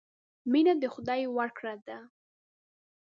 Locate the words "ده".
1.87-1.97